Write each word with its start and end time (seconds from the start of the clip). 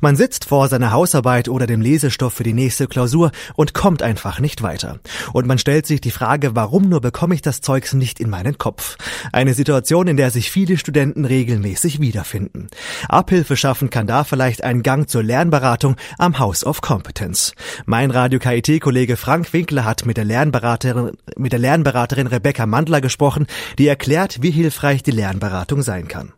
Man 0.00 0.16
sitzt 0.16 0.46
vor 0.46 0.68
seiner 0.68 0.92
Hausarbeit 0.92 1.48
oder 1.48 1.66
dem 1.66 1.82
Lesestoff 1.82 2.32
für 2.32 2.42
die 2.42 2.54
nächste 2.54 2.86
Klausur 2.86 3.32
und 3.54 3.74
kommt 3.74 4.02
einfach 4.02 4.40
nicht 4.40 4.62
weiter. 4.62 4.98
Und 5.34 5.46
man 5.46 5.58
stellt 5.58 5.86
sich 5.86 6.00
die 6.00 6.10
Frage, 6.10 6.56
warum 6.56 6.88
nur 6.88 7.02
bekomme 7.02 7.34
ich 7.34 7.42
das 7.42 7.60
Zeugs 7.60 7.92
nicht 7.92 8.18
in 8.18 8.30
meinen 8.30 8.56
Kopf? 8.56 8.96
Eine 9.32 9.52
Situation, 9.52 10.08
in 10.08 10.16
der 10.16 10.30
sich 10.30 10.50
viele 10.50 10.78
Studenten 10.78 11.26
regelmäßig 11.26 12.00
wiederfinden. 12.00 12.68
Abhilfe 13.08 13.56
schaffen 13.56 13.90
kann 13.90 14.06
da 14.06 14.24
vielleicht 14.24 14.64
ein 14.64 14.82
Gang 14.82 15.08
zur 15.08 15.22
Lernberatung 15.22 15.96
am 16.16 16.38
House 16.38 16.64
of 16.64 16.80
Competence. 16.80 17.52
Mein 17.84 18.10
Radio 18.10 18.38
KIT-Kollege 18.38 19.18
Frank 19.18 19.52
Winkler 19.52 19.84
hat 19.84 20.06
mit 20.06 20.16
der 20.16 20.24
Lernberaterin, 20.24 21.12
mit 21.36 21.52
der 21.52 21.58
Lernberaterin 21.58 22.26
Rebecca 22.26 22.64
Mandler 22.64 23.02
gesprochen, 23.02 23.46
die 23.78 23.86
erklärt, 23.86 24.42
wie 24.42 24.50
hilfreich 24.50 25.02
die 25.02 25.10
Lernberatung 25.10 25.82
sein 25.82 26.08
kann. 26.08 26.32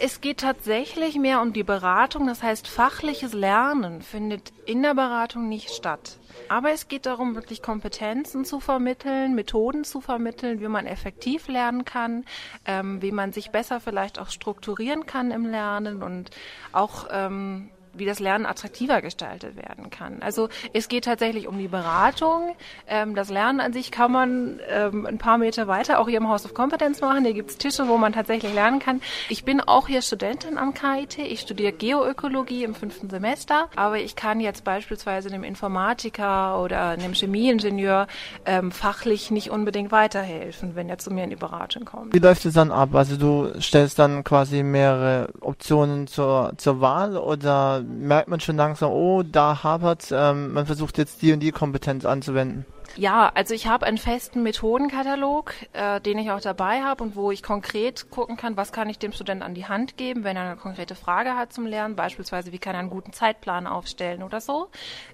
Es 0.00 0.20
geht 0.20 0.38
tatsächlich 0.38 1.16
mehr 1.16 1.40
um 1.40 1.52
die 1.52 1.62
Beratung, 1.62 2.26
das 2.26 2.42
heißt 2.42 2.66
fachliches 2.68 3.32
Lernen 3.32 4.02
findet 4.02 4.52
in 4.64 4.82
der 4.82 4.94
Beratung 4.94 5.48
nicht 5.48 5.70
statt. 5.70 6.18
Aber 6.48 6.70
es 6.70 6.88
geht 6.88 7.06
darum, 7.06 7.34
wirklich 7.34 7.62
Kompetenzen 7.62 8.44
zu 8.44 8.60
vermitteln, 8.60 9.34
Methoden 9.34 9.84
zu 9.84 10.00
vermitteln, 10.00 10.60
wie 10.60 10.68
man 10.68 10.86
effektiv 10.86 11.48
lernen 11.48 11.84
kann, 11.84 12.24
ähm, 12.64 13.02
wie 13.02 13.12
man 13.12 13.32
sich 13.32 13.50
besser 13.50 13.80
vielleicht 13.80 14.18
auch 14.18 14.30
strukturieren 14.30 15.06
kann 15.06 15.30
im 15.30 15.46
Lernen 15.46 16.02
und 16.02 16.30
auch 16.72 17.06
ähm, 17.10 17.70
wie 17.94 18.06
das 18.06 18.20
Lernen 18.20 18.46
attraktiver 18.46 19.02
gestaltet 19.02 19.56
werden 19.56 19.90
kann. 19.90 20.22
Also 20.22 20.48
es 20.72 20.88
geht 20.88 21.04
tatsächlich 21.04 21.46
um 21.46 21.58
die 21.58 21.68
Beratung. 21.68 22.54
Ähm, 22.86 23.14
das 23.14 23.30
Lernen 23.30 23.60
an 23.60 23.72
sich 23.72 23.90
kann 23.90 24.12
man 24.12 24.60
ähm, 24.68 25.06
ein 25.06 25.18
paar 25.18 25.38
Meter 25.38 25.68
weiter 25.68 26.00
auch 26.00 26.08
hier 26.08 26.18
im 26.18 26.28
House 26.28 26.44
of 26.44 26.54
Competence 26.54 27.00
machen. 27.00 27.24
Hier 27.24 27.34
gibt's 27.34 27.58
Tische, 27.58 27.88
wo 27.88 27.98
man 27.98 28.12
tatsächlich 28.12 28.52
lernen 28.54 28.78
kann. 28.78 29.00
Ich 29.28 29.44
bin 29.44 29.60
auch 29.60 29.88
hier 29.88 30.02
Studentin 30.02 30.58
am 30.58 30.74
KIT. 30.74 31.18
Ich 31.18 31.40
studiere 31.40 31.72
Geoökologie 31.72 32.64
im 32.64 32.74
fünften 32.74 33.10
Semester, 33.10 33.68
aber 33.76 33.98
ich 33.98 34.16
kann 34.16 34.40
jetzt 34.40 34.64
beispielsweise 34.64 35.28
einem 35.28 35.44
Informatiker 35.44 36.60
oder 36.62 36.90
einem 36.90 37.14
Chemieingenieur 37.14 38.06
ähm, 38.46 38.72
fachlich 38.72 39.30
nicht 39.30 39.50
unbedingt 39.50 39.92
weiterhelfen, 39.92 40.74
wenn 40.74 40.88
er 40.88 40.98
zu 40.98 41.10
mir 41.10 41.24
in 41.24 41.30
die 41.30 41.36
Beratung 41.36 41.84
kommt. 41.84 42.14
Wie 42.14 42.18
läuft 42.18 42.44
es 42.44 42.54
dann 42.54 42.70
ab? 42.70 42.94
Also 42.94 43.16
du 43.16 43.60
stellst 43.60 43.98
dann 43.98 44.24
quasi 44.24 44.62
mehrere 44.62 45.28
Optionen 45.40 46.06
zur, 46.06 46.52
zur 46.56 46.80
Wahl 46.80 47.16
oder 47.16 47.81
merkt 47.82 48.28
man 48.28 48.40
schon 48.40 48.56
langsam, 48.56 48.90
oh, 48.90 49.22
da 49.22 49.62
hapert 49.62 50.08
ähm, 50.12 50.52
man 50.52 50.66
versucht 50.66 50.98
jetzt 50.98 51.22
die 51.22 51.32
und 51.32 51.40
die 51.40 51.52
Kompetenz 51.52 52.04
anzuwenden. 52.04 52.64
Ja, 52.96 53.32
also 53.34 53.54
ich 53.54 53.66
habe 53.66 53.86
einen 53.86 53.96
festen 53.96 54.42
Methodenkatalog, 54.42 55.54
äh, 55.72 56.00
den 56.00 56.18
ich 56.18 56.30
auch 56.30 56.42
dabei 56.42 56.82
habe 56.82 57.02
und 57.02 57.16
wo 57.16 57.30
ich 57.30 57.42
konkret 57.42 58.10
gucken 58.10 58.36
kann, 58.36 58.58
was 58.58 58.70
kann 58.70 58.90
ich 58.90 58.98
dem 58.98 59.12
Studenten 59.12 59.42
an 59.42 59.54
die 59.54 59.66
Hand 59.66 59.96
geben, 59.96 60.24
wenn 60.24 60.36
er 60.36 60.42
eine 60.42 60.56
konkrete 60.56 60.94
Frage 60.94 61.34
hat 61.34 61.54
zum 61.54 61.64
Lernen, 61.64 61.96
beispielsweise 61.96 62.52
wie 62.52 62.58
kann 62.58 62.74
er 62.74 62.80
einen 62.80 62.90
guten 62.90 63.14
Zeitplan 63.14 63.66
aufstellen 63.66 64.22
oder 64.22 64.42
so. 64.42 64.68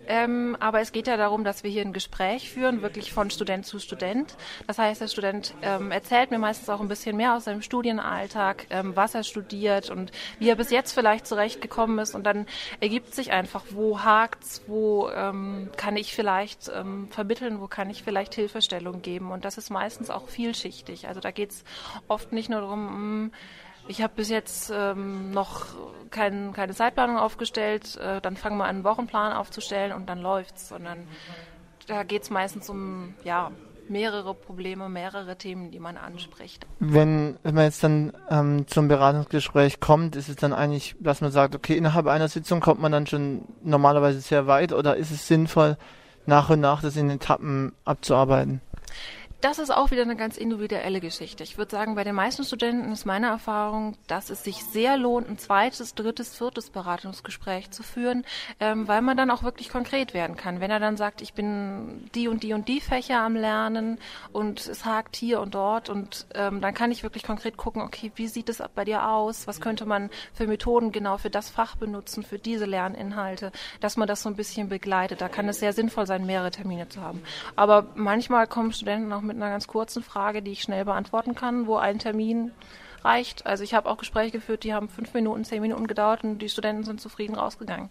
Ähm, 0.09 0.57
aber 0.59 0.81
es 0.81 0.91
geht 0.91 1.07
ja 1.07 1.17
darum, 1.17 1.45
dass 1.45 1.63
wir 1.63 1.71
hier 1.71 1.83
ein 1.83 1.93
Gespräch 1.93 2.51
führen, 2.51 2.83
wirklich 2.83 3.13
von 3.13 3.31
Student 3.31 3.65
zu 3.65 3.79
Student. 3.79 4.37
Das 4.67 4.79
heißt, 4.79 5.01
der 5.01 5.09
Student 5.09 5.55
ähm, 5.63 5.93
erzählt 5.93 6.33
mir 6.33 6.39
meistens 6.39 6.69
auch 6.71 6.81
ein 6.81 6.89
bisschen 6.89 7.17
mehr 7.17 7.37
aus 7.37 7.45
seinem 7.45 7.63
Studienalltag, 7.63 8.67
ähm, 8.71 8.97
was 8.97 9.15
er 9.15 9.23
studiert 9.23 9.89
und 9.89 10.11
wie 10.41 10.49
er 10.49 10.57
bis 10.57 10.71
jetzt 10.71 10.93
vielleicht 10.93 11.29
zurechtgekommen 11.29 12.01
ist 12.01 12.17
und 12.17 12.25
dann 12.25 12.47
ergibt 12.81 13.15
sich 13.15 13.31
einfach, 13.31 13.63
wo 13.71 14.01
hakt's, 14.01 14.63
wo 14.67 15.11
ähm, 15.11 15.71
kann 15.77 15.97
ich 15.97 16.13
vielleicht 16.13 16.71
ähm, 16.75 17.09
vermitteln, 17.11 17.61
wo 17.61 17.68
kann 17.71 17.91
ich 17.91 18.03
vielleicht 18.03 18.35
Hilfestellung 18.35 19.03
geben. 19.03 19.31
Und 19.31 19.45
das 19.45 19.59
ist 19.59 19.71
meistens 19.71 20.11
auch 20.11 20.29
vielschichtig. 20.29 21.09
Also 21.09 21.21
da 21.21 21.31
geht 21.31 21.51
es 21.51 21.65
oft 22.09 22.33
nicht 22.33 22.51
nur 22.51 22.61
darum, 22.61 22.89
hm, 22.89 23.33
ich 23.89 24.03
habe 24.03 24.13
bis 24.17 24.29
jetzt 24.29 24.71
ähm, 24.75 25.31
noch 25.31 25.67
kein, 26.11 26.53
keine 26.53 26.75
Zeitplanung 26.75 27.17
aufgestellt, 27.17 27.97
äh, 27.97 28.21
dann 28.21 28.37
fangen 28.37 28.59
wir 28.59 28.65
an, 28.65 28.77
einen 28.77 28.85
Wochenplan 28.85 29.33
aufzustellen 29.33 29.93
und 29.93 30.09
dann 30.09 30.21
läuft's, 30.21 30.69
sondern 30.69 31.09
da 31.87 32.03
geht 32.03 32.23
es 32.23 32.31
meistens 32.31 32.69
um 32.69 33.15
ja, 33.25 33.51
mehrere 33.89 34.35
Probleme, 34.35 34.89
mehrere 34.89 35.37
Themen, 35.37 35.71
die 35.71 35.81
man 35.81 35.97
anspricht. 35.97 36.67
Wenn, 36.79 37.39
wenn 37.43 37.55
man 37.55 37.65
jetzt 37.65 37.83
dann 37.83 38.13
ähm, 38.31 38.67
zum 38.69 38.89
Beratungsgespräch 38.89 39.81
kommt, 39.81 40.17
ist 40.17 40.29
es 40.29 40.37
dann 40.37 40.53
eigentlich, 40.53 40.95
dass 41.01 41.21
man 41.21 41.31
sagt, 41.31 41.55
okay, 41.55 41.77
innerhalb 41.77 42.07
einer 42.07 42.29
Sitzung 42.29 42.61
kommt 42.61 42.81
man 42.81 42.93
dann 42.93 43.07
schon 43.07 43.43
normalerweise 43.63 44.21
sehr 44.21 44.47
weit 44.47 44.73
oder 44.73 44.97
ist 44.97 45.11
es 45.11 45.27
sinnvoll, 45.27 45.77
nach 46.29 46.51
und 46.51 46.61
nach 46.61 46.83
das 46.83 46.97
in 46.97 47.09
Etappen 47.09 47.73
abzuarbeiten? 47.87 48.61
Das 49.41 49.61
ist 49.61 49.71
auch 49.71 49.93
wieder 49.93 50.03
eine 50.03 50.17
ganz 50.17 50.37
individuelle 50.37 50.99
Geschichte. 50.99 51.45
Ich 51.45 51.59
würde 51.59 51.71
sagen, 51.71 51.95
bei 51.95 52.03
den 52.03 52.17
meisten 52.17 52.43
Studenten 52.43 52.91
ist 52.91 53.07
meine 53.07 53.29
Erfahrung, 53.29 53.97
dass 54.09 54.31
es 54.31 54.43
sich 54.43 54.65
sehr 54.65 54.97
lohnt, 54.97 55.29
ein 55.29 55.39
zweites, 55.39 55.95
drittes, 55.95 56.37
viertes 56.37 56.71
Beratungsgespräch 56.71 57.71
zu 57.71 57.85
führen, 57.85 58.25
ähm, 58.59 58.89
weil 58.89 59.01
man 59.01 59.17
dann 59.17 59.31
auch 59.31 59.45
wirklich 59.45 59.69
konkret 59.69 60.13
werden 60.13 60.35
kann. 60.35 60.59
Wenn 60.59 60.73
er 60.73 60.81
dann 60.81 60.97
sagt, 60.97 61.23
ich 61.23 61.35
bin 61.35 62.11
die 62.17 62.27
und 62.27 62.43
die 62.43 62.53
und 62.53 62.67
die 62.67 62.81
Fächer 62.81 63.21
am 63.21 63.37
Lernen 63.37 63.99
und 64.33 64.67
es 64.67 64.85
hakt 64.85 65.15
hier 65.15 65.41
und 65.41 65.55
dort 65.55 65.89
und 65.89 66.27
ähm, 66.35 66.61
dann 66.61 66.75
kann 66.75 66.91
ich 66.91 67.05
wirklich 67.05 67.23
konkret 67.23 67.57
gucken, 67.57 67.83
okay, 67.83 68.11
wie 68.17 68.27
sieht 68.27 68.49
es 68.49 68.61
bei 68.75 68.85
dir 68.85 69.09
aus? 69.09 69.47
Was 69.47 69.61
könnte 69.61 69.87
man 69.87 70.11
für 70.35 70.49
Methoden 70.49 70.91
genau 70.91 71.17
für 71.17 71.31
das 71.31 71.49
Fach 71.49 71.77
benutzen, 71.77 72.25
für 72.25 72.41
diese 72.41 72.65
Lerninhalte, 72.65 73.53
dass 73.79 73.97
man 73.97 74.09
das 74.09 74.21
so 74.21 74.29
ein 74.29 74.35
bisschen 74.35 74.69
begleitet. 74.69 75.21
Da 75.21 75.29
kann 75.29 75.49
es 75.49 75.61
sehr 75.61 75.73
sinnvoll 75.73 76.09
sein, 76.09 76.27
mehrere 76.27 76.51
Termine 76.51 76.89
zu 76.89 77.03
haben. 77.03 77.23
Aber 77.55 77.87
manchmal 77.95 78.49
kommen 78.49 78.73
Studenten 78.73 79.13
auch 79.13 79.28
mit 79.29 79.37
einer 79.37 79.51
ganz 79.51 79.69
kurzen 79.69 80.03
Frage, 80.03 80.43
die 80.43 80.53
ich 80.53 80.63
schnell 80.63 80.85
beantworten 80.85 81.37
kann, 81.37 81.67
wo 81.67 81.77
ein 81.77 82.01
Termin 82.01 82.51
reicht. 83.05 83.47
Also 83.47 83.63
ich 83.63 83.75
habe 83.75 83.89
auch 83.89 83.99
Gespräche 83.99 84.33
geführt, 84.33 84.65
die 84.65 84.75
haben 84.75 84.89
fünf 84.89 85.15
Minuten, 85.15 85.45
zehn 85.45 85.63
Minuten 85.63 85.87
gedauert 85.87 86.25
und 86.25 86.39
die 86.39 86.49
Studenten 86.49 86.85
sind 86.85 87.01
zufrieden 87.01 87.37
rausgegangen. 87.37 87.91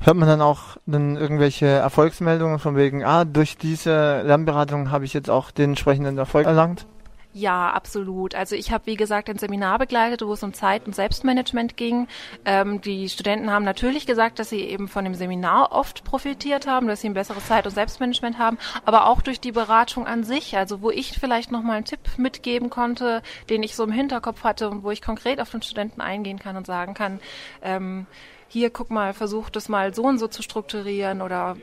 Hört 0.00 0.16
man 0.16 0.28
dann 0.28 0.40
auch 0.40 0.76
dann 0.86 1.16
irgendwelche 1.16 1.66
Erfolgsmeldungen 1.66 2.60
von 2.60 2.76
wegen, 2.76 3.04
ah, 3.04 3.24
durch 3.24 3.56
diese 3.58 4.22
Lernberatung 4.22 4.92
habe 4.92 5.04
ich 5.04 5.12
jetzt 5.12 5.28
auch 5.28 5.50
den 5.50 5.70
entsprechenden 5.70 6.18
Erfolg 6.18 6.46
erlangt? 6.46 6.86
Ja, 7.34 7.70
absolut. 7.70 8.34
Also 8.34 8.56
ich 8.56 8.72
habe, 8.72 8.86
wie 8.86 8.96
gesagt, 8.96 9.28
ein 9.28 9.38
Seminar 9.38 9.78
begleitet, 9.78 10.22
wo 10.26 10.32
es 10.32 10.42
um 10.42 10.54
Zeit- 10.54 10.86
und 10.86 10.94
Selbstmanagement 10.94 11.76
ging. 11.76 12.08
Ähm, 12.46 12.80
die 12.80 13.08
Studenten 13.08 13.50
haben 13.50 13.64
natürlich 13.64 14.06
gesagt, 14.06 14.38
dass 14.38 14.48
sie 14.48 14.62
eben 14.62 14.88
von 14.88 15.04
dem 15.04 15.14
Seminar 15.14 15.72
oft 15.72 16.04
profitiert 16.04 16.66
haben, 16.66 16.88
dass 16.88 17.02
sie 17.02 17.08
ein 17.08 17.14
besseres 17.14 17.46
Zeit- 17.46 17.66
und 17.66 17.74
Selbstmanagement 17.74 18.38
haben, 18.38 18.56
aber 18.84 19.06
auch 19.06 19.20
durch 19.20 19.40
die 19.40 19.52
Beratung 19.52 20.06
an 20.06 20.24
sich, 20.24 20.56
also 20.56 20.80
wo 20.80 20.90
ich 20.90 21.18
vielleicht 21.18 21.52
nochmal 21.52 21.76
einen 21.76 21.84
Tipp 21.84 22.00
mitgeben 22.16 22.70
konnte, 22.70 23.22
den 23.50 23.62
ich 23.62 23.76
so 23.76 23.84
im 23.84 23.92
Hinterkopf 23.92 24.42
hatte 24.42 24.70
und 24.70 24.82
wo 24.82 24.90
ich 24.90 25.02
konkret 25.02 25.40
auf 25.40 25.50
den 25.50 25.62
Studenten 25.62 26.00
eingehen 26.00 26.38
kann 26.38 26.56
und 26.56 26.66
sagen 26.66 26.94
kann, 26.94 27.20
ähm, 27.62 28.06
hier, 28.48 28.70
guck 28.70 28.90
mal, 28.90 29.12
versuch 29.12 29.50
das 29.50 29.68
mal 29.68 29.94
so 29.94 30.04
und 30.04 30.18
so 30.18 30.28
zu 30.28 30.42
strukturieren 30.42 31.20
oder 31.20 31.56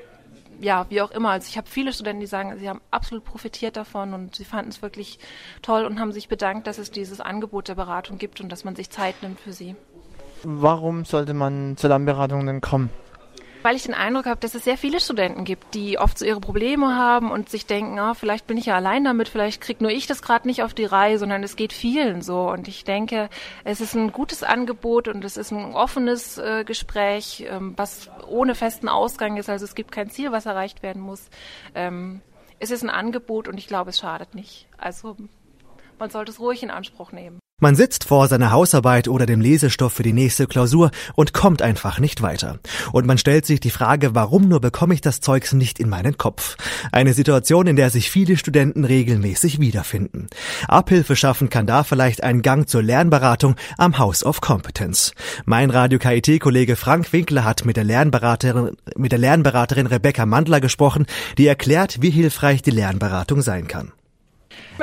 ja, 0.60 0.86
wie 0.90 1.02
auch 1.02 1.12
immer. 1.12 1.30
Also 1.30 1.48
ich 1.50 1.58
habe 1.58 1.68
viele 1.68 1.94
Studenten, 1.94 2.20
die 2.20 2.28
sagen, 2.28 2.58
sie 2.58 2.70
haben 2.70 2.82
absolut 2.92 3.24
profitiert 3.24 3.78
davon 3.78 4.14
und 4.14 4.36
sie 4.36 4.46
fanden 4.46 4.70
es 4.70 4.82
wirklich 4.82 5.20
toll 5.62 5.86
und 5.86 6.00
haben 6.00 6.12
sich 6.12 6.28
bedankt, 6.28 6.68
dass 6.68 6.78
es 6.78 6.92
dieses 6.92 7.22
Angebot 7.22 7.68
der 7.68 7.76
Beratung 7.76 8.18
gibt 8.18 8.42
und 8.42 8.52
dass 8.52 8.64
man 8.64 8.76
sich 8.76 8.90
Zeit 8.90 9.22
nimmt 9.22 9.40
für 9.40 9.54
sie. 9.54 9.76
Warum 10.44 11.06
sollte 11.06 11.34
man 11.34 11.76
zur 11.78 11.90
Lernberatung 11.90 12.46
denn 12.46 12.62
kommen? 12.62 12.90
Weil 13.66 13.76
ich 13.78 13.84
den 13.86 13.96
Eindruck 13.96 14.28
habe, 14.28 14.40
dass 14.40 14.54
es 14.54 14.64
sehr 14.64 14.78
viele 14.78 15.00
Studenten 15.00 15.44
gibt, 15.44 15.74
die 15.74 15.98
oft 15.98 16.20
so 16.20 16.24
ihre 16.24 16.40
Probleme 16.40 16.96
haben 16.96 17.32
und 17.32 17.50
sich 17.50 17.66
denken, 17.66 17.98
ah, 17.98 18.14
vielleicht 18.14 18.46
bin 18.46 18.58
ich 18.58 18.68
ja 18.68 18.76
allein 18.76 19.04
damit, 19.04 19.28
vielleicht 19.28 19.60
krieg 19.60 19.82
nur 19.82 19.90
ich 19.90 20.06
das 20.06 20.22
gerade 20.22 20.48
nicht 20.48 20.62
auf 20.62 20.76
die 20.76 20.86
Reihe, 20.86 21.18
sondern 21.18 21.42
es 21.42 21.56
geht 21.56 21.74
vielen 21.74 22.22
so. 22.22 22.48
Und 22.48 22.68
ich 22.68 22.84
denke, 22.84 23.28
es 23.64 23.82
ist 23.82 23.96
ein 23.96 24.12
gutes 24.12 24.44
Angebot 24.44 25.08
und 25.08 25.26
es 25.26 25.36
ist 25.36 25.50
ein 25.50 25.74
offenes 25.74 26.38
äh, 26.38 26.64
Gespräch, 26.64 27.44
ähm, 27.50 27.74
was 27.76 28.12
ohne 28.28 28.54
festen 28.54 28.88
Ausgang 28.88 29.36
ist. 29.38 29.50
Also 29.50 29.66
es 29.66 29.74
gibt 29.74 29.92
kein 29.92 30.12
Ziel, 30.12 30.32
was 30.32 30.46
erreicht 30.46 30.84
werden 30.84 31.02
muss. 31.02 31.28
Ähm, 31.74 32.22
es 32.60 32.70
ist 32.70 32.84
ein 32.84 32.92
Angebot 32.92 33.48
und 33.48 33.58
ich 33.58 33.66
glaube, 33.66 33.90
es 33.90 33.98
schadet 33.98 34.36
nicht. 34.36 34.68
Also 34.78 35.18
man 35.98 36.12
sollte 36.12 36.32
es 36.32 36.40
ruhig 36.40 36.62
in 36.62 36.70
Anspruch 36.70 37.12
nehmen. 37.12 37.40
Man 37.62 37.78
sitzt 37.78 38.04
vor 38.04 38.28
seiner 38.28 38.52
Hausarbeit 38.52 39.08
oder 39.08 39.26
dem 39.26 39.40
Lesestoff 39.40 39.94
für 39.94 40.04
die 40.04 40.12
nächste 40.12 40.46
Klausur 40.46 40.92
und 41.16 41.32
kommt 41.32 41.62
einfach 41.62 42.00
nicht 42.00 42.22
weiter. 42.22 42.60
Und 42.92 43.08
man 43.08 43.18
stellt 43.18 43.46
sich 43.46 43.62
die 43.62 43.70
Frage, 43.70 44.14
warum 44.14 44.50
nur 44.50 44.60
bekomme 44.60 44.94
ich 44.94 45.00
das 45.00 45.22
Zeugs 45.22 45.54
nicht 45.54 45.80
in 45.80 45.88
meinen 45.88 46.18
Kopf? 46.18 46.58
Eine 46.92 47.14
Situation, 47.14 47.66
in 47.66 47.78
der 47.78 47.92
sich 47.92 48.12
viele 48.12 48.36
Studenten 48.36 48.84
regelmäßig 48.84 49.62
wiederfinden. 49.62 50.28
Abhilfe 50.68 51.16
schaffen 51.16 51.50
kann 51.50 51.66
da 51.66 51.86
vielleicht 51.86 52.24
ein 52.24 52.42
Gang 52.42 52.68
zur 52.68 52.84
Lernberatung 52.84 53.56
am 53.78 53.98
House 54.00 54.26
of 54.26 54.42
Competence. 54.42 55.14
Mein 55.46 55.70
Radio 55.70 55.98
KIT-Kollege 55.98 56.76
Frank 56.76 57.14
Winkler 57.14 57.46
hat 57.46 57.64
mit 57.64 57.78
der 57.78 57.86
Lernberaterin, 57.86 58.76
mit 58.98 59.14
der 59.14 59.20
Lernberaterin 59.20 59.88
Rebecca 59.88 60.26
Mandler 60.26 60.60
gesprochen, 60.60 61.06
die 61.38 61.48
erklärt, 61.48 62.02
wie 62.02 62.10
hilfreich 62.10 62.64
die 62.64 62.72
Lernberatung 62.72 63.42
sein 63.42 63.70
kann. 63.70 63.94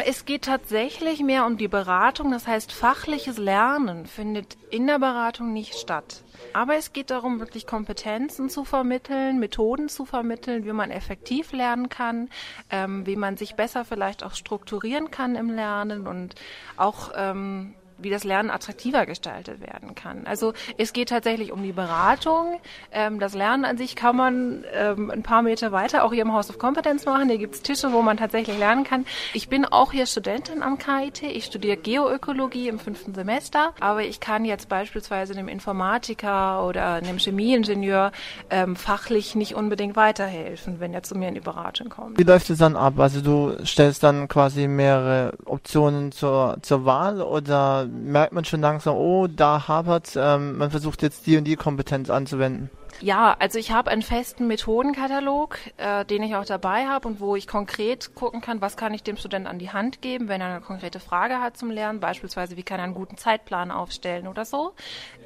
Es 0.07 0.25
geht 0.25 0.45
tatsächlich 0.45 1.21
mehr 1.21 1.45
um 1.47 1.59
die 1.59 1.69
Beratung, 1.69 2.31
das 2.31 2.47
heißt 2.47 2.73
fachliches 2.73 3.39
Lernen 3.39 4.07
findet 4.07 4.57
in 4.71 4.87
der 4.87 4.99
Beratung 4.99 5.53
nicht 5.53 5.75
statt. 5.75 6.25
Aber 6.55 6.77
es 6.77 6.93
geht 6.93 7.11
darum, 7.11 7.41
wirklich 7.41 7.67
Kompetenzen 7.67 8.49
zu 8.49 8.65
vermitteln, 8.65 9.39
Methoden 9.39 9.89
zu 9.89 10.05
vermitteln, 10.05 10.65
wie 10.65 10.73
man 10.73 10.91
effektiv 10.91 11.53
lernen 11.53 11.89
kann, 11.89 12.31
ähm, 12.71 13.07
wie 13.07 13.17
man 13.17 13.37
sich 13.37 13.55
besser 13.55 13.85
vielleicht 13.85 14.25
auch 14.25 14.35
strukturieren 14.35 15.11
kann 15.11 15.37
im 15.37 15.51
Lernen 15.51 16.07
und 16.07 16.35
auch 16.77 17.13
ähm, 17.15 17.75
wie 18.02 18.10
das 18.10 18.25
Lernen 18.25 18.50
attraktiver 18.50 19.06
gestaltet 19.06 19.60
werden 19.60 19.94
kann. 19.94 20.26
Also 20.26 20.52
es 20.78 20.93
geht 20.93 21.08
tatsächlich 21.08 21.52
um 21.52 21.62
die 21.62 21.72
Beratung. 21.72 22.60
Ähm, 22.90 23.19
das 23.19 23.34
Lernen 23.34 23.64
an 23.64 23.78
sich 23.78 23.96
kann 23.96 24.16
man 24.16 24.64
ähm, 24.75 25.10
ein 25.10 25.22
paar 25.22 25.43
Meter 25.43 25.72
weiter 25.72 26.04
auch 26.04 26.12
hier 26.12 26.22
im 26.22 26.32
House 26.32 26.50
of 26.50 26.58
Competence 26.58 27.04
machen. 27.04 27.28
Hier 27.28 27.38
gibt's 27.38 27.62
Tische, 27.62 27.93
wo 27.93 28.02
man 28.02 28.16
tatsächlich 28.16 28.58
lernen 28.58 28.84
kann. 28.84 29.06
Ich 29.34 29.49
bin 29.49 29.64
auch 29.64 29.93
hier 29.93 30.06
Studentin 30.06 30.62
am 30.62 30.78
KIT. 30.78 31.22
Ich 31.22 31.44
studiere 31.44 31.76
Geoökologie 31.76 32.69
im 32.69 32.78
fünften 32.78 33.14
Semester, 33.14 33.72
aber 33.81 34.02
ich 34.02 34.20
kann 34.20 34.44
jetzt 34.44 34.69
beispielsweise 34.69 35.32
einem 35.32 35.49
Informatiker 35.49 36.66
oder 36.66 36.94
einem 36.94 37.19
Chemieingenieur 37.19 38.12
ähm, 38.50 38.76
fachlich 38.76 39.34
nicht 39.34 39.54
unbedingt 39.54 39.96
weiterhelfen, 39.96 40.81
wenn 40.81 40.94
er 40.94 41.02
zu 41.02 41.16
mir 41.16 41.28
in 41.28 41.34
die 41.34 41.40
Beratung 41.40 41.88
kommt. 41.88 42.19
Wie 42.19 42.25
läuft 42.25 42.50
es 42.50 42.58
dann 42.58 42.76
ab? 42.76 42.99
Also 42.99 43.20
du 43.20 43.64
stellst 43.64 44.02
dann 44.02 44.28
quasi 44.28 44.69
mehrere 44.69 45.34
Optionen 45.44 46.12
zur, 46.12 46.56
zur 46.62 46.84
Wahl 46.84 47.20
oder 47.20 47.88
merkt 47.93 48.33
man 48.33 48.44
schon 48.44 48.61
langsam, 48.61 48.97
oh, 48.97 49.27
da 49.27 49.69
hapert 49.69 50.12
ähm, 50.17 50.59
man 50.59 50.71
versucht 50.71 51.03
jetzt 51.03 51.27
die 51.27 51.37
und 51.37 51.44
die 51.44 51.56
Kompetenz 51.56 52.11
anzuwenden? 52.11 52.71
Ja, 53.00 53.35
also 53.41 53.59
ich 53.59 53.73
habe 53.73 53.91
einen 53.91 54.03
festen 54.03 54.47
Methodenkatalog, 54.47 55.59
äh, 55.77 56.05
den 56.05 56.23
ich 56.23 56.37
auch 56.37 56.44
dabei 56.44 56.87
habe 56.87 57.09
und 57.09 57.21
wo 57.21 57.35
ich 57.35 57.49
konkret 57.49 58.15
gucken 58.15 58.41
kann, 58.41 58.61
was 58.61 58.77
kann 58.77 58.94
ich 58.94 59.03
dem 59.03 59.17
Studenten 59.17 59.49
an 59.49 59.59
die 59.59 59.71
Hand 59.71 60.03
geben, 60.03 60.29
wenn 60.29 60.41
er 60.41 60.49
eine 60.49 60.61
konkrete 60.61 61.00
Frage 61.00 61.41
hat 61.41 61.56
zum 61.56 61.71
Lernen, 61.71 61.99
beispielsweise 61.99 62.56
wie 62.56 62.62
kann 62.62 62.79
er 62.79 62.85
einen 62.85 62.94
guten 62.94 63.17
Zeitplan 63.17 63.73
aufstellen 63.73 64.29
oder 64.29 64.45
so. 64.45 64.75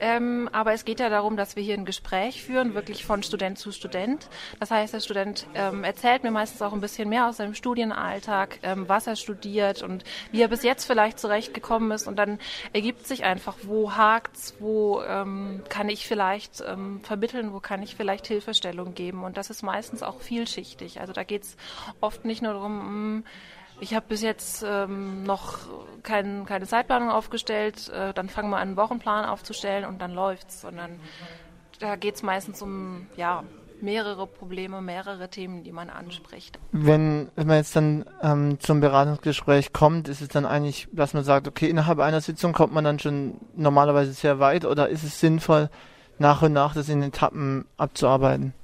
Ähm, 0.01 0.49
aber 0.53 0.73
es 0.73 0.87
geht 0.87 1.01
ja 1.01 1.11
darum, 1.11 1.37
dass 1.37 1.57
wir 1.57 1.63
hier 1.63 1.75
ein 1.75 1.85
Gespräch 1.85 2.43
führen, 2.43 2.75
wirklich 2.75 3.05
von 3.05 3.23
Student 3.23 3.59
zu 3.59 3.73
Student. 3.73 4.29
Das 4.59 4.71
heißt, 4.71 4.95
der 4.95 5.01
Student 5.01 5.47
ähm, 5.55 5.85
erzählt 5.85 6.23
mir 6.23 6.31
meistens 6.31 6.63
auch 6.63 6.73
ein 6.73 6.81
bisschen 6.81 7.11
mehr 7.11 7.29
aus 7.29 7.37
seinem 7.37 7.55
Studienalltag, 7.55 8.59
ähm, 8.63 8.89
was 8.89 9.07
er 9.07 9.17
studiert 9.17 9.83
und 9.83 10.05
wie 10.33 10.41
er 10.41 10.49
bis 10.49 10.63
jetzt 10.63 10.87
vielleicht 10.87 11.19
zurechtgekommen 11.19 11.91
ist 11.91 12.07
und 12.07 12.17
dann 12.17 12.39
ergibt 12.73 13.07
sich 13.07 13.25
einfach, 13.25 13.57
wo 13.63 13.93
hakt's, 13.93 14.55
wo 14.59 15.03
ähm, 15.03 15.63
kann 15.69 15.89
ich 15.89 16.07
vielleicht 16.07 16.63
ähm, 16.67 17.01
vermitteln, 17.03 17.53
wo 17.53 17.61
kann 17.61 17.83
ich 17.83 17.97
vielleicht 17.97 18.27
Hilfestellung 18.27 18.95
geben. 18.95 19.25
Und 19.25 19.37
das 19.37 19.51
ist 19.51 19.63
meistens 19.63 20.03
auch 20.03 20.21
vielschichtig. 20.21 21.01
Also 21.01 21.13
da 21.13 21.25
geht 21.25 21.43
es 21.45 21.57
oft 22.01 22.25
nicht 22.25 22.43
nur 22.43 22.53
darum, 22.53 22.81
hm, 22.81 23.25
ich 23.81 23.95
habe 23.95 24.07
bis 24.09 24.23
jetzt 24.23 24.65
ähm, 24.67 25.25
noch 25.25 25.59
kein, 26.03 26.47
keine 26.47 26.67
Zeitplanung 26.67 27.11
aufgestellt, 27.11 27.91
äh, 27.91 28.15
dann 28.15 28.29
fangen 28.29 28.51
wir 28.51 28.57
an, 28.57 28.69
einen 28.69 28.77
Wochenplan 28.77 29.27
aufzustellen 29.27 29.85
und 29.85 30.01
dann 30.01 30.13
läuft's, 30.13 30.63
sondern 30.63 30.99
da 31.79 31.97
geht 31.97 32.15
es 32.15 32.23
meistens 32.23 32.63
um 32.63 33.07
ja 33.17 33.45
mehrere 33.83 34.27
Probleme, 34.27 34.81
mehrere 34.81 35.29
Themen, 35.29 35.63
die 35.63 35.73
man 35.73 35.91
anspricht. 35.91 36.59
Wenn, 36.73 37.31
wenn 37.37 37.47
man 37.47 37.57
jetzt 37.57 37.77
dann 37.77 38.05
ähm, 38.23 38.59
zum 38.61 38.81
Beratungsgespräch 38.81 39.73
kommt, 39.73 40.09
ist 40.09 40.21
es 40.21 40.29
dann 40.29 40.47
eigentlich, 40.47 40.89
dass 40.93 41.15
man 41.15 41.25
sagt, 41.25 41.49
okay, 41.49 41.69
innerhalb 41.69 41.99
einer 41.99 42.21
Sitzung 42.21 42.53
kommt 42.53 42.73
man 42.73 42.85
dann 42.85 42.99
schon 42.99 43.35
normalerweise 43.55 44.13
sehr 44.13 44.39
weit 44.39 44.65
oder 44.65 44.89
ist 44.89 45.03
es 45.03 45.21
sinnvoll, 45.21 45.71
nach 46.19 46.43
und 46.43 46.53
nach 46.53 46.75
das 46.75 46.89
in 46.89 47.03
Etappen 47.03 47.67
abzuarbeiten? 47.77 48.55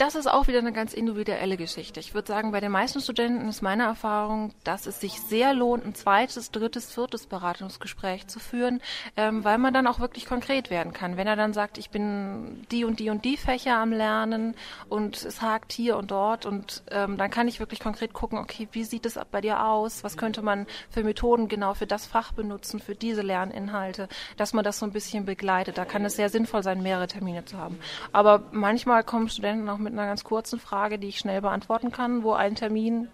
Das 0.00 0.14
ist 0.14 0.26
auch 0.26 0.46
wieder 0.46 0.60
eine 0.60 0.72
ganz 0.72 0.94
individuelle 0.94 1.58
Geschichte. 1.58 2.00
Ich 2.00 2.14
würde 2.14 2.26
sagen, 2.26 2.52
bei 2.52 2.60
den 2.60 2.72
meisten 2.72 3.02
Studenten 3.02 3.50
ist 3.50 3.60
meine 3.60 3.82
Erfahrung, 3.82 4.54
dass 4.64 4.86
es 4.86 4.98
sich 4.98 5.20
sehr 5.20 5.52
lohnt, 5.52 5.84
ein 5.84 5.94
zweites, 5.94 6.50
drittes, 6.50 6.90
viertes 6.90 7.26
Beratungsgespräch 7.26 8.26
zu 8.26 8.38
führen, 8.38 8.80
ähm, 9.18 9.44
weil 9.44 9.58
man 9.58 9.74
dann 9.74 9.86
auch 9.86 10.00
wirklich 10.00 10.24
konkret 10.24 10.70
werden 10.70 10.94
kann. 10.94 11.18
Wenn 11.18 11.26
er 11.26 11.36
dann 11.36 11.52
sagt, 11.52 11.76
ich 11.76 11.90
bin 11.90 12.66
die 12.70 12.86
und 12.86 12.98
die 12.98 13.10
und 13.10 13.26
die 13.26 13.36
Fächer 13.36 13.76
am 13.76 13.92
Lernen 13.92 14.54
und 14.88 15.22
es 15.22 15.42
hakt 15.42 15.70
hier 15.70 15.98
und 15.98 16.10
dort 16.10 16.46
und 16.46 16.82
ähm, 16.90 17.18
dann 17.18 17.30
kann 17.30 17.46
ich 17.46 17.60
wirklich 17.60 17.80
konkret 17.80 18.14
gucken, 18.14 18.38
okay, 18.38 18.68
wie 18.72 18.84
sieht 18.84 19.04
es 19.04 19.20
bei 19.30 19.42
dir 19.42 19.66
aus? 19.66 20.02
Was 20.02 20.16
könnte 20.16 20.40
man 20.40 20.66
für 20.88 21.04
Methoden 21.04 21.46
genau 21.46 21.74
für 21.74 21.86
das 21.86 22.06
Fach 22.06 22.32
benutzen, 22.32 22.80
für 22.80 22.94
diese 22.94 23.20
Lerninhalte, 23.20 24.08
dass 24.38 24.54
man 24.54 24.64
das 24.64 24.78
so 24.78 24.86
ein 24.86 24.92
bisschen 24.92 25.26
begleitet. 25.26 25.76
Da 25.76 25.84
kann 25.84 26.06
es 26.06 26.16
sehr 26.16 26.30
sinnvoll 26.30 26.62
sein, 26.62 26.82
mehrere 26.82 27.06
Termine 27.06 27.44
zu 27.44 27.58
haben. 27.58 27.78
Aber 28.12 28.44
manchmal 28.50 29.04
kommen 29.04 29.28
Studenten 29.28 29.68
auch 29.68 29.76
mit 29.76 29.89
mit 29.90 29.98
einer 29.98 30.08
ganz 30.08 30.24
kurzen 30.24 30.58
Frage, 30.58 30.98
die 30.98 31.08
ich 31.08 31.18
schnell 31.18 31.40
beantworten 31.40 31.90
kann, 31.90 32.22
wo 32.22 32.32
ein 32.32 32.54
Termin 32.54 33.08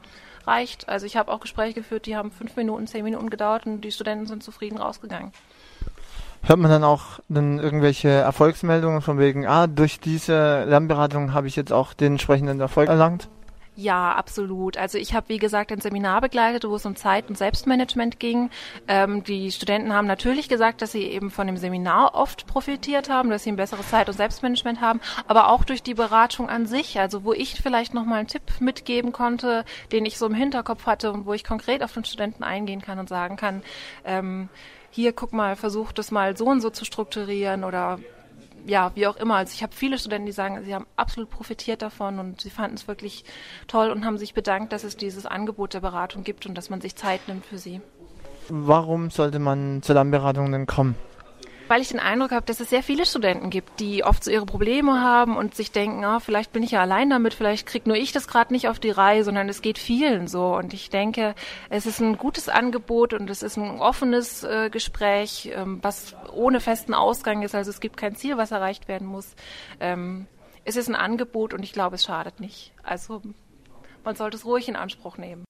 reicht. 0.47 0.89
Also 0.89 1.07
ich 1.07 1.17
habe 1.17 1.33
auch 1.33 1.41
Gespräche 1.41 1.75
geführt, 1.75 2.07
die 2.07 2.17
haben 2.17 2.31
fünf 2.31 2.57
Minuten, 2.57 2.87
zehn 2.87 3.05
Minuten 3.05 3.31
gedauert 3.31 3.67
und 3.67 3.81
die 3.81 3.91
Studenten 3.91 4.27
sind 4.27 4.43
zufrieden 4.43 4.79
rausgegangen. 4.79 5.33
Hört 6.43 6.59
man 6.61 6.71
dann 6.71 6.85
auch 6.85 7.21
dann 7.29 7.59
irgendwelche 7.59 8.09
Erfolgsmeldungen 8.09 9.01
von 9.01 9.19
wegen, 9.19 9.47
ah, 9.47 9.67
durch 9.67 9.99
diese 9.99 10.65
Lernberatung 10.65 11.35
habe 11.35 11.49
ich 11.49 11.57
jetzt 11.57 11.73
auch 11.73 11.93
den 11.93 12.13
entsprechenden 12.13 12.61
Erfolg 12.61 12.89
erlangt? 12.89 13.29
Ja, 13.79 14.13
absolut. 14.13 14.79
Also 14.79 14.97
ich 14.97 15.13
habe, 15.13 15.29
wie 15.29 15.37
gesagt, 15.37 15.71
ein 15.71 15.83
Seminar 15.83 16.23
begleitet, 16.23 16.65
wo 16.67 16.77
es 16.77 16.87
um 16.87 16.97
Zeit- 16.97 17.29
und 17.29 17.37
Selbstmanagement 17.37 18.19
ging. 18.19 18.49
Ähm, 18.89 19.23
die 19.23 19.53
Studenten 19.53 19.93
haben 19.93 20.07
natürlich 20.07 20.49
gesagt, 20.49 20.81
dass 20.81 20.93
sie 20.93 21.03
eben 21.03 21.31
von 21.31 21.47
dem 21.47 21.59
Seminar 21.59 22.15
oft 22.15 22.47
profitiert 22.47 23.11
haben, 23.11 23.29
dass 23.29 23.45
sie 23.45 23.53
ein 23.53 23.57
besseres 23.57 23.91
Zeit- 23.91 24.09
und 24.09 24.15
Selbstmanagement 24.15 24.81
haben, 24.81 25.03
aber 25.29 25.51
auch 25.51 25.63
durch 25.63 25.83
die 25.83 25.93
Beratung 25.93 26.49
an 26.49 26.65
sich, 26.65 26.99
also 26.99 27.23
wo 27.23 27.35
ich 27.35 27.61
vielleicht 27.61 27.93
nochmal 27.93 28.21
einen 28.21 28.29
Tipp 28.29 28.45
mitgeben 28.61 29.13
konnte, 29.13 29.67
den 29.93 30.07
ich 30.07 30.17
so 30.17 30.25
im 30.25 30.35
Hinterkopf 30.35 30.87
hatte 30.87 31.13
und 31.13 31.27
wo 31.27 31.35
ich 31.35 31.45
konkret 31.45 31.83
auf 31.83 31.93
den 31.93 32.05
Studenten 32.07 32.45
eingehen 32.45 32.81
kann 32.81 32.99
und 32.99 33.11
sagen 33.11 33.37
kann, 33.37 33.63
ähm, 34.07 34.49
hier, 34.91 35.13
guck 35.13 35.35
mal, 35.35 35.55
versuch 35.55 35.93
das 35.93 36.11
mal 36.11 36.35
so 36.39 36.47
und 36.47 36.63
so 36.63 36.71
zu 36.71 36.87
strukturieren 36.87 37.63
oder 37.63 37.99
ja, 38.67 38.93
wie 38.95 39.07
auch 39.07 39.17
immer. 39.17 39.37
Also 39.37 39.53
ich 39.55 39.63
habe 39.63 39.73
viele 39.75 39.99
Studenten, 39.99 40.27
die 40.27 40.33
sagen, 40.33 40.63
sie 40.65 40.75
haben 40.75 40.87
absolut 40.97 41.31
profitiert 41.31 41.83
davon 41.83 42.19
und 42.19 42.41
sie 42.41 42.51
fanden 42.51 42.77
es 42.77 42.89
wirklich 42.89 43.25
toll 43.67 43.91
und 43.91 44.05
haben 44.05 44.19
sich 44.19 44.35
bedankt, 44.35 44.73
dass 44.73 44.85
es 44.85 44.97
dieses 44.97 45.27
Angebot 45.27 45.75
der 45.75 45.81
Beratung 45.81 46.25
gibt 46.25 46.47
und 46.47 46.55
dass 46.57 46.71
man 46.71 46.81
sich 46.81 46.97
Zeit 46.97 47.29
nimmt 47.29 47.47
für 47.47 47.59
sie. 47.59 47.81
Warum 48.49 49.11
sollte 49.11 49.39
man 49.39 49.83
zur 49.83 49.95
Lernberatung 49.95 50.53
denn 50.53 50.67
kommen? 50.67 50.95
Weil 51.69 51.83
ich 51.83 51.89
den 51.89 51.99
Eindruck 51.99 52.31
habe, 52.31 52.47
dass 52.47 52.61
es 52.61 52.71
sehr 52.71 52.85
viele 52.85 53.05
Studenten 53.05 53.51
gibt, 53.51 53.81
die 53.81 54.05
oft 54.05 54.23
so 54.23 54.31
ihre 54.31 54.47
Probleme 54.47 55.01
haben 55.01 55.37
und 55.37 55.57
sich 55.57 55.73
denken, 55.73 56.05
oh, 56.05 56.21
vielleicht 56.21 56.53
bin 56.53 56.63
ich 56.63 56.71
ja 56.71 56.81
allein 56.81 57.11
damit, 57.11 57.35
vielleicht 57.35 57.67
krieg 57.67 57.87
nur 57.87 57.97
ich 57.97 58.13
das 58.13 58.29
gerade 58.29 58.53
nicht 58.53 58.69
auf 58.69 58.79
die 58.79 58.91
Reihe, 58.91 59.25
sondern 59.25 59.49
es 59.49 59.63
geht 59.63 59.79
vielen 59.79 60.29
so. 60.29 60.55
Und 60.55 60.73
ich 60.75 60.91
denke, 60.91 61.35
es 61.69 61.87
ist 61.87 62.01
ein 62.01 62.19
gutes 62.19 62.49
Angebot 62.49 63.15
und 63.15 63.29
es 63.31 63.43
ist 63.43 63.57
ein 63.57 63.81
offenes 63.81 64.45
äh, 64.45 64.71
Gespräch, 64.71 65.51
ähm, 65.53 65.81
was 65.83 66.15
ohne 66.33 66.61
festen 66.61 66.95
Ausgang 66.95 67.43
ist. 67.43 67.55
Also 67.55 67.71
es 67.71 67.81
gibt 67.81 67.97
kein 67.97 68.15
Ziel, 68.15 68.37
was 68.37 68.53
erreicht 68.53 68.87
werden 68.87 69.09
muss. 69.09 69.35
Ähm, 69.81 70.27
es 70.65 70.77
ist 70.77 70.89
ein 70.89 70.95
Angebot 70.95 71.53
und 71.53 71.65
ich 71.65 71.73
glaube, 71.73 71.97
es 71.97 72.05
schadet 72.05 72.39
nicht. 72.39 72.73
Also 72.85 73.23
man 74.05 74.15
sollte 74.15 74.37
es 74.37 74.45
ruhig 74.45 74.69
in 74.69 74.77
Anspruch 74.77 75.19
nehmen. 75.19 75.47